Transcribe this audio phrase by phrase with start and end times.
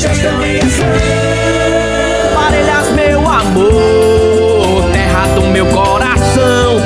[0.00, 0.86] gestão em ação.
[2.34, 6.76] Parelhas, meu amor, terra do meu coração,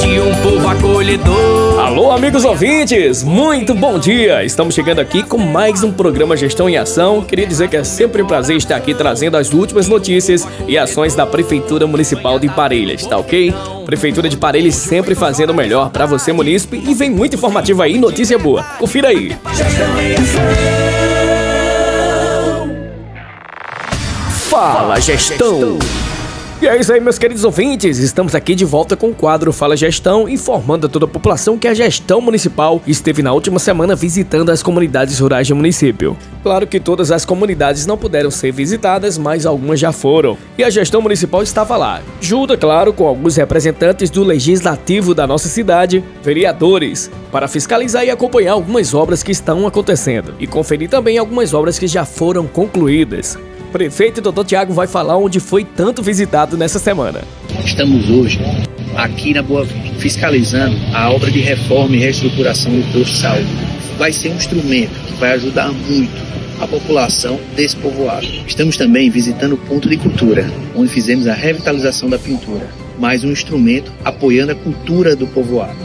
[0.00, 1.80] de um povo acolhedor.
[1.80, 4.42] Alô, amigos ouvintes, muito bom dia!
[4.44, 7.22] Estamos chegando aqui com mais um programa Gestão em Ação.
[7.22, 11.14] Queria dizer que é sempre um prazer estar aqui trazendo as últimas notícias e ações
[11.14, 13.54] da Prefeitura Municipal de Parelhas, tá ok?
[13.84, 17.98] Prefeitura de Parelhas sempre fazendo o melhor para você, munícipe, e vem muito informativo aí,
[17.98, 18.62] notícia boa.
[18.78, 19.36] Confira aí.
[19.54, 20.93] Gestão em Ação.
[24.54, 25.80] Fala Gestão.
[26.62, 27.98] E é isso aí, meus queridos ouvintes.
[27.98, 31.66] Estamos aqui de volta com o quadro Fala Gestão, informando a toda a população que
[31.66, 36.16] a gestão municipal esteve na última semana visitando as comunidades rurais do município.
[36.44, 40.38] Claro que todas as comunidades não puderam ser visitadas, mas algumas já foram.
[40.56, 45.48] E a gestão municipal estava lá, junto, claro, com alguns representantes do legislativo da nossa
[45.48, 51.52] cidade, vereadores, para fiscalizar e acompanhar algumas obras que estão acontecendo e conferir também algumas
[51.52, 53.36] obras que já foram concluídas.
[53.74, 54.44] Prefeito Dr.
[54.44, 57.22] Tiago vai falar onde foi tanto visitado nessa semana.
[57.64, 58.38] Estamos hoje
[58.94, 63.48] aqui na Boa Vista, fiscalizando a obra de reforma e reestruturação do posto de saúde.
[63.98, 66.14] Vai ser um instrumento que vai ajudar muito
[66.60, 68.24] a população desse povoado.
[68.46, 73.32] Estamos também visitando o ponto de cultura, onde fizemos a revitalização da pintura, mais um
[73.32, 75.83] instrumento apoiando a cultura do povoado.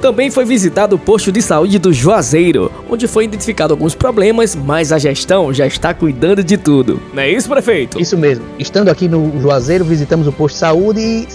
[0.00, 4.92] Também foi visitado o posto de saúde do Juazeiro, onde foi identificado alguns problemas, mas
[4.92, 7.00] a gestão já está cuidando de tudo.
[7.12, 8.00] Não é isso, prefeito?
[8.00, 8.44] Isso mesmo.
[8.58, 11.28] Estando aqui no Juazeiro, visitamos o posto de saúde e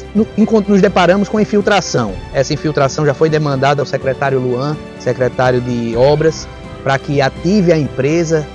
[0.67, 2.13] nos deparamos com infiltração.
[2.33, 6.47] Essa infiltração já foi demandada ao secretário Luan, secretário de Obras,
[6.83, 8.47] para que ative a empresa,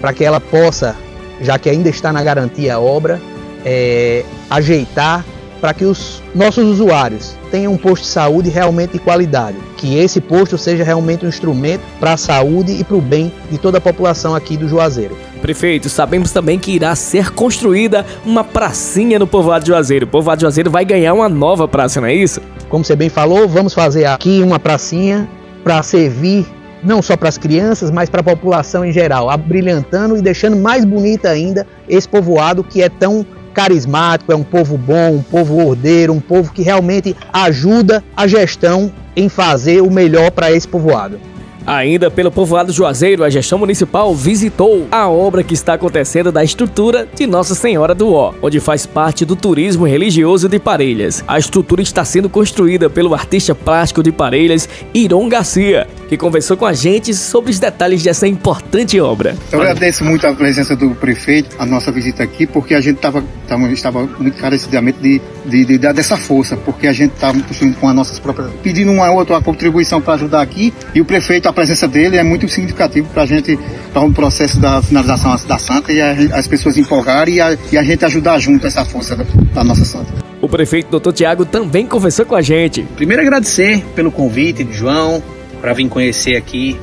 [0.00, 0.96] para que ela possa,
[1.40, 3.20] já que ainda está na garantia a obra,
[3.64, 5.22] é, ajeitar
[5.60, 10.20] para que os nossos usuários tenham um posto de saúde realmente de qualidade, que esse
[10.20, 13.80] posto seja realmente um instrumento para a saúde e para o bem de toda a
[13.80, 15.16] população aqui do Juazeiro.
[15.42, 20.06] Prefeito, sabemos também que irá ser construída uma pracinha no povoado de Juazeiro.
[20.06, 22.40] O povoado de Juazeiro vai ganhar uma nova praça, não é isso?
[22.68, 25.28] Como você bem falou, vamos fazer aqui uma pracinha
[25.64, 26.46] para servir
[26.82, 30.84] não só para as crianças, mas para a população em geral, abrilhantando e deixando mais
[30.84, 36.12] bonita ainda esse povoado que é tão carismático, é um povo bom, um povo ordeiro,
[36.12, 41.29] um povo que realmente ajuda a gestão em fazer o melhor para esse povoado.
[41.66, 47.06] Ainda pelo povoado Juazeiro, a gestão municipal visitou a obra que está acontecendo da estrutura
[47.14, 51.22] de Nossa Senhora do Ó, onde faz parte do turismo religioso de Parelhas.
[51.26, 56.66] A estrutura está sendo construída pelo artista plástico de Parelhas, Iron Garcia, que conversou com
[56.66, 59.36] a gente sobre os detalhes dessa importante obra.
[59.52, 63.22] Eu agradeço muito a presença do prefeito, a nossa visita aqui, porque a gente tava,
[63.46, 67.38] tava estava muito carecidamente de, de, de, dessa força, porque a gente estava
[67.78, 68.50] com as nossas próprias.
[68.62, 72.48] pedindo uma outra contribuição para ajudar aqui, e o prefeito, a presença dele é muito
[72.48, 73.58] significativo para a gente,
[73.92, 77.76] para um processo da finalização da Santa e a, as pessoas empolgarem e a, e
[77.76, 80.12] a gente ajudar junto essa força da, da nossa Santa.
[80.40, 81.12] O prefeito Dr.
[81.12, 82.82] Tiago também conversou com a gente.
[82.96, 85.22] Primeiro agradecer pelo convite de João,
[85.60, 86.80] para vir conhecer aqui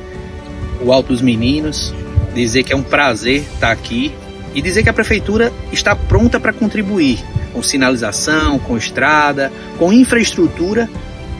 [0.80, 1.94] o Alto dos Meninos,
[2.34, 4.12] dizer que é um prazer estar aqui
[4.54, 7.18] e dizer que a prefeitura está pronta para contribuir
[7.52, 10.88] com sinalização, com estrada, com infraestrutura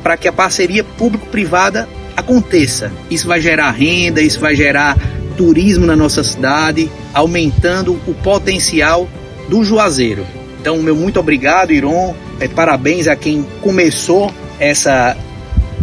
[0.03, 1.88] para que a parceria público-privada
[2.19, 2.93] aconteça.
[3.11, 4.97] Isso vai gerar renda, isso vai gerar
[5.37, 9.09] turismo na nossa cidade, aumentando o potencial
[9.49, 10.27] do Juazeiro.
[10.61, 12.15] Então, meu muito obrigado, Iron.
[12.41, 15.17] É, parabéns a quem começou essa,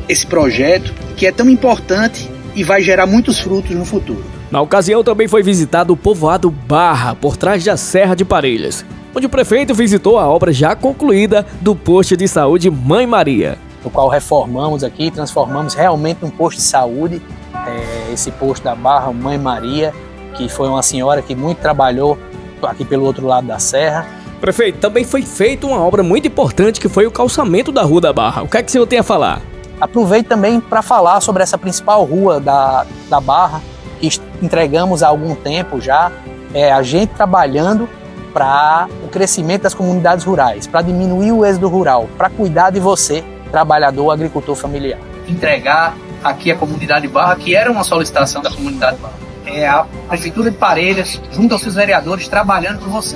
[0.09, 4.23] esse projeto que é tão importante e vai gerar muitos frutos no futuro.
[4.52, 8.85] Na ocasião também foi visitado o povoado Barra, por trás da Serra de Parelhas,
[9.16, 13.58] onde o prefeito visitou a obra já concluída do posto de saúde Mãe Maria.
[13.85, 17.22] No qual reformamos aqui, transformamos realmente um posto de saúde,
[17.67, 19.93] é, esse posto da Barra Mãe Maria,
[20.35, 22.17] que foi uma senhora que muito trabalhou
[22.64, 24.08] aqui pelo outro lado da serra.
[24.41, 28.11] Prefeito, também foi feita uma obra muito importante que foi o calçamento da Rua da
[28.11, 28.41] Barra.
[28.41, 29.40] O que é que o senhor tem a falar?
[29.79, 33.61] Aproveito também para falar sobre essa principal rua da, da Barra,
[33.99, 34.09] que
[34.41, 36.11] entregamos há algum tempo já,
[36.55, 37.88] é a gente trabalhando
[38.34, 43.23] para o crescimento das comunidades rurais, para diminuir o êxodo rural, para cuidar de você,
[43.55, 44.99] trabalhador, agricultor familiar.
[45.29, 49.13] Entregar aqui a comunidade Barra, que era uma solicitação da comunidade Barra.
[49.46, 53.16] É a Prefeitura de Parelhas, junto aos seus vereadores, trabalhando por você.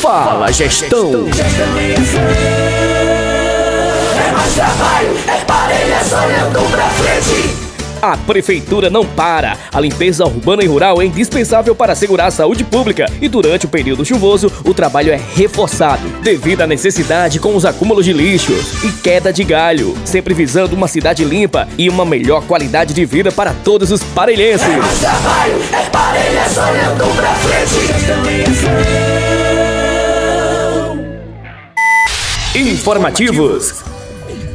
[0.00, 1.26] Fala Gestão!
[4.16, 7.69] É mais trabalho, é Parelhas olhando pra frente.
[8.02, 9.56] A prefeitura não para.
[9.72, 13.68] A limpeza urbana e rural é indispensável para assegurar a saúde pública e durante o
[13.68, 18.92] período chuvoso o trabalho é reforçado devido à necessidade com os acúmulos de lixos e
[18.92, 23.52] queda de galho, sempre visando uma cidade limpa e uma melhor qualidade de vida para
[23.52, 24.66] todos os parelhenses.
[24.66, 27.80] É mais trabalho, é Parelhas olhando pra frente.
[32.54, 33.99] Informativos.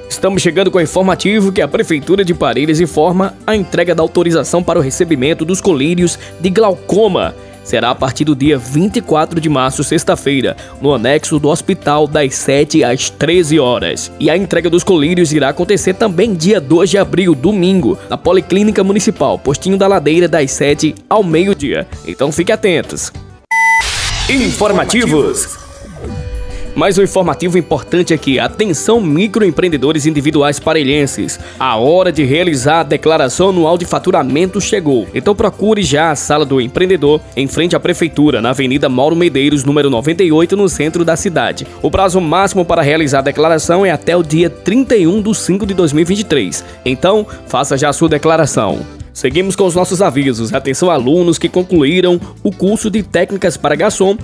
[0.09, 4.61] Estamos chegando com o informativo que a Prefeitura de Parelhas informa a entrega da autorização
[4.61, 7.33] para o recebimento dos colírios de glaucoma.
[7.63, 12.83] Será a partir do dia 24 de março, sexta-feira, no anexo do hospital, das 7
[12.83, 14.11] às 13 horas.
[14.19, 18.83] E a entrega dos colírios irá acontecer também dia 2 de abril, domingo, na Policlínica
[18.83, 21.87] Municipal, Postinho da Ladeira, das 7 ao meio-dia.
[22.05, 23.11] Então fique atentos.
[24.29, 25.68] Informativos.
[26.79, 28.39] Mais um informativo importante aqui.
[28.39, 31.37] Atenção microempreendedores individuais parelhenses.
[31.59, 35.05] A hora de realizar a declaração anual de faturamento chegou.
[35.13, 39.65] Então procure já a sala do empreendedor em frente à prefeitura, na Avenida Mauro Medeiros,
[39.65, 41.67] número 98, no centro da cidade.
[41.81, 45.73] O prazo máximo para realizar a declaração é até o dia 31 de 5 de
[45.73, 46.63] 2023.
[46.85, 48.79] Então, faça já a sua declaração.
[49.19, 50.53] Seguimos com os nossos avisos.
[50.53, 54.17] Atenção alunos que concluíram o curso de técnicas para garçom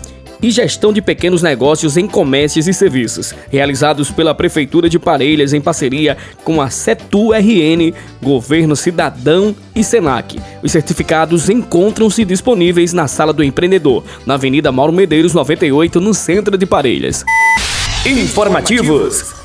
[0.46, 5.60] e gestão de pequenos negócios em comércios e serviços, realizados pela Prefeitura de Parelhas em
[5.60, 10.40] parceria com a CETU-RN, Governo Cidadão e Senac.
[10.62, 16.56] Os certificados encontram-se disponíveis na Sala do Empreendedor, na Avenida Mauro Medeiros 98, no centro
[16.60, 17.26] de Parelhas.
[18.06, 19.45] Informativos.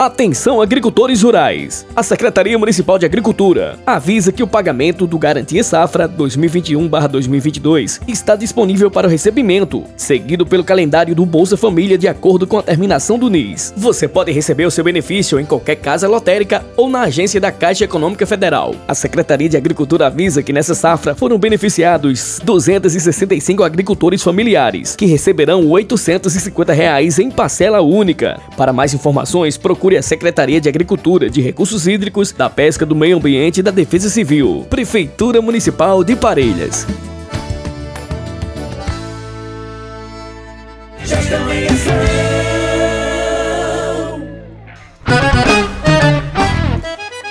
[0.00, 1.86] Atenção agricultores rurais.
[1.94, 8.90] A Secretaria Municipal de Agricultura avisa que o pagamento do Garantia Safra 2021/2022 está disponível
[8.90, 13.28] para o recebimento, seguido pelo calendário do Bolsa Família de acordo com a terminação do
[13.28, 13.74] NIS.
[13.76, 17.84] Você pode receber o seu benefício em qualquer casa lotérica ou na agência da Caixa
[17.84, 18.74] Econômica Federal.
[18.88, 25.68] A Secretaria de Agricultura avisa que nessa safra foram beneficiados 265 agricultores familiares, que receberão
[25.68, 28.40] 850 reais em parcela única.
[28.56, 33.16] Para mais informações, procure a Secretaria de Agricultura, de Recursos Hídricos, da Pesca, do Meio
[33.16, 34.66] Ambiente e da Defesa Civil.
[34.68, 36.86] Prefeitura Municipal de Parelhas.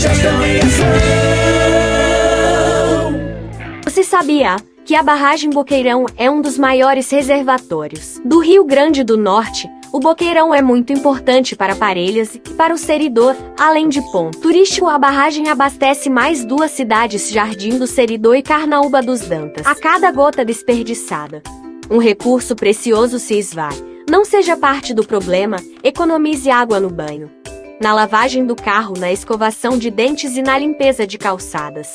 [0.00, 0.86] Gestão em ação.
[3.84, 9.18] Você sabia que a barragem Boqueirão é um dos maiores reservatórios do Rio Grande do
[9.18, 9.68] Norte?
[9.92, 14.86] O Boqueirão é muito importante para Parelhas e para o Seridor, além de ponto turístico.
[14.86, 19.66] A barragem abastece mais duas cidades, Jardim do Seridor e Carnaúba dos Dantas.
[19.66, 21.42] A cada gota desperdiçada,
[21.90, 23.76] um recurso precioso se esvai.
[24.08, 27.30] Não seja parte do problema, economize água no banho
[27.80, 31.94] na lavagem do carro, na escovação de dentes e na limpeza de calçadas.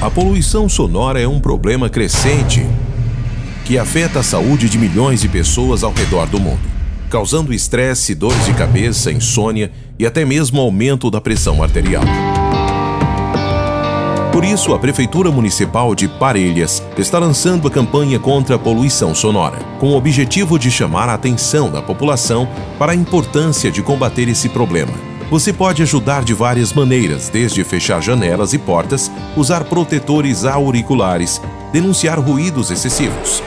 [0.00, 2.64] A poluição sonora é um problema crescente
[3.64, 6.60] que afeta a saúde de milhões de pessoas ao redor do mundo,
[7.10, 12.04] causando estresse, dores de cabeça, insônia e até mesmo aumento da pressão arterial.
[14.32, 19.58] Por isso, a Prefeitura Municipal de Parelhas está lançando a campanha contra a poluição sonora,
[19.80, 24.48] com o objetivo de chamar a atenção da população para a importância de combater esse
[24.48, 24.92] problema.
[25.30, 32.20] Você pode ajudar de várias maneiras, desde fechar janelas e portas, usar protetores auriculares, denunciar
[32.20, 33.42] ruídos excessivos.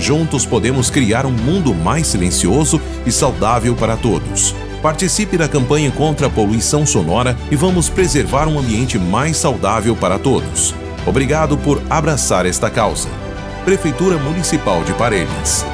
[0.00, 4.54] Juntos podemos criar um mundo mais silencioso e saudável para todos.
[4.84, 10.18] Participe da campanha contra a poluição sonora e vamos preservar um ambiente mais saudável para
[10.18, 10.74] todos.
[11.06, 13.08] Obrigado por abraçar esta causa.
[13.64, 15.73] Prefeitura Municipal de Parelhas.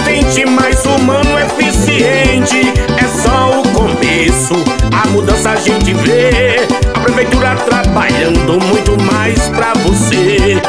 [0.31, 2.61] Gente mais humano, é eficiente,
[2.97, 4.53] é só o começo.
[4.93, 6.55] A mudança a gente vê,
[6.95, 10.61] a prefeitura trabalhando muito mais pra você.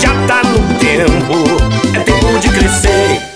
[0.00, 3.35] Já tá no tempo, é tempo de crescer.